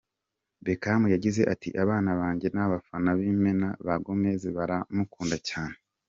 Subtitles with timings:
[0.63, 5.75] Beckham yagize ati: “Abana banjye ni abafana b’imena ba Gomez, baramukunda cyane.